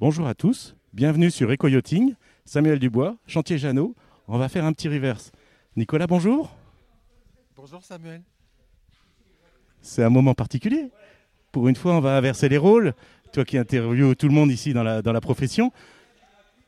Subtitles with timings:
[0.00, 2.14] Bonjour à tous, bienvenue sur Eco-Yachting.
[2.44, 3.96] Samuel Dubois, chantier Jeannot.
[4.28, 5.32] On va faire un petit reverse.
[5.74, 6.54] Nicolas, bonjour.
[7.56, 8.22] Bonjour Samuel.
[9.80, 10.90] C'est un moment particulier.
[11.50, 12.94] Pour une fois, on va inverser les rôles.
[13.32, 15.72] Toi qui interviews tout le monde ici dans la, dans la profession.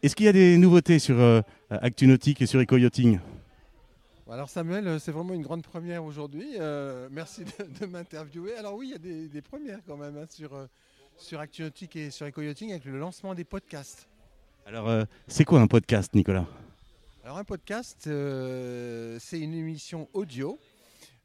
[0.03, 3.21] Est-ce qu'il y a des nouveautés sur euh, Actu Nautique et sur Eco-Yachting
[4.33, 6.55] alors Samuel, euh, c'est vraiment une grande première aujourd'hui.
[6.61, 7.45] Euh, merci
[7.81, 8.55] de, m'interviewer.
[8.55, 10.67] Alors oui, il y a des, premières quand même hein, sur, euh,
[11.21, 14.09] sur ActuNautique et sur EcoYachting avec le lancement des podcasts.
[14.67, 16.47] Alors c'est quoi un podcast, Nicolas?
[17.25, 20.59] Alors un podcast, c'est une émission audio.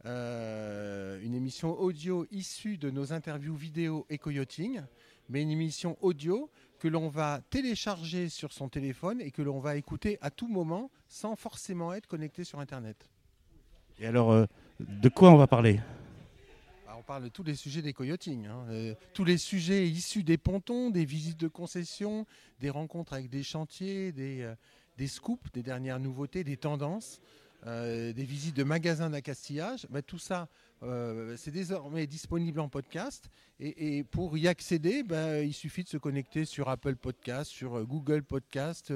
[0.05, 4.81] une émission audio issue de nos interviews vidéo EcoYachting,
[5.29, 9.75] mais une émission audio que l'on va télécharger sur son téléphone et que l'on va
[9.75, 13.09] écouter à tout moment sans forcément être connecté sur Internet.
[13.99, 14.45] Et alors, euh,
[14.79, 15.79] de quoi on va parler?
[17.05, 18.47] Parle de tous les sujets des coyotings.
[18.47, 18.65] Hein.
[18.69, 22.25] Euh, tous les sujets issus des pontons, des visites de concession,
[22.59, 24.55] des rencontres avec des chantiers, des, euh,
[24.97, 27.21] des scoops, des dernières nouveautés, des tendances.
[27.65, 30.49] des visites de magasins d'accastillage, bah, tout ça,
[31.35, 33.27] c'est désormais disponible en podcast.
[33.59, 38.21] Et, pour y accéder, bah, il suffit de se connecter sur Apple Podcast, sur Google
[38.21, 38.93] Podcast,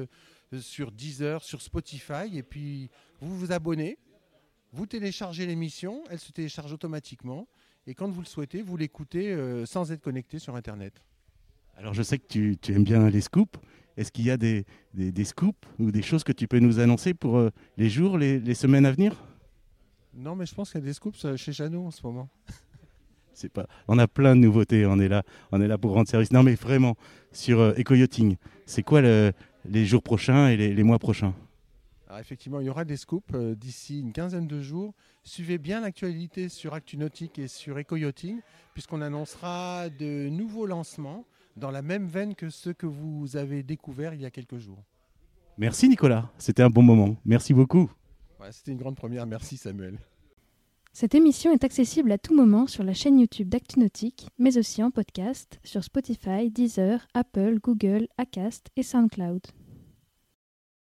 [0.59, 3.97] sur Deezer, sur Spotify, et puis vous vous abonnez,
[4.71, 7.47] vous téléchargez l'émission, elle se télécharge automatiquement,
[7.87, 10.93] et quand vous le souhaitez, vous l'écoutez euh, sans être connecté sur Internet.
[11.75, 13.59] Alors je sais que tu, aimes bien les scoops.
[13.97, 14.65] Est-ce qu'il y a des,
[15.23, 18.85] scoops ou des choses que tu peux nous annoncer pour euh, les jours, les, semaines
[18.85, 19.15] à venir?
[20.13, 22.29] Non, mais je pense qu'il y a des scoops euh, chez Jeannot en ce moment.
[23.33, 23.67] C'est pas...
[23.87, 26.31] On a plein de nouveautés, on est là, on est là pour rendre service.
[26.31, 26.95] Non mais vraiment,
[27.31, 29.31] sur Eco-Yachting, c'est quoi le,
[29.65, 31.33] les jours prochains et les, mois prochains?
[32.09, 34.95] Alors effectivement, il y aura des scoops euh, d'ici une quinzaine de jours.
[35.23, 38.39] Suivez bien l'actualité sur ActuNautique et sur EcoYachting,
[38.73, 41.23] puisqu'on annoncera de nouveaux lancements
[41.55, 44.83] dans la même veine que ceux que vous avez découverts il y a quelques jours.
[45.59, 47.15] Merci Nicolas, c'était un bon moment.
[47.25, 47.91] Merci beaucoup.
[48.49, 49.27] c'était une grande première.
[49.27, 49.99] Merci Samuel.
[50.93, 54.89] Cette émission est accessible à tout moment sur la chaîne YouTube d'ActuNautique, mais aussi en
[54.89, 59.41] podcast sur Spotify, Deezer, Apple, Google, Acast et SoundCloud.